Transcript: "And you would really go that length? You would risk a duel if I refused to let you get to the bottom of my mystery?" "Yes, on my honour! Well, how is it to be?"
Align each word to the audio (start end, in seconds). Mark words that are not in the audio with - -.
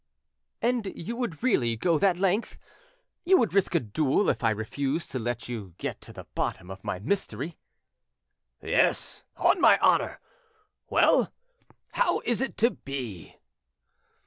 "And 0.63 0.91
you 0.95 1.15
would 1.17 1.43
really 1.43 1.77
go 1.77 1.99
that 1.99 2.17
length? 2.17 2.57
You 3.23 3.37
would 3.37 3.53
risk 3.53 3.75
a 3.75 3.79
duel 3.79 4.29
if 4.29 4.43
I 4.43 4.49
refused 4.49 5.11
to 5.11 5.19
let 5.19 5.47
you 5.47 5.75
get 5.77 6.01
to 6.01 6.11
the 6.11 6.23
bottom 6.33 6.71
of 6.71 6.83
my 6.83 6.97
mystery?" 6.97 7.59
"Yes, 8.63 9.21
on 9.37 9.61
my 9.61 9.77
honour! 9.77 10.19
Well, 10.89 11.31
how 11.91 12.21
is 12.21 12.41
it 12.41 12.57
to 12.57 12.71
be?" 12.71 13.35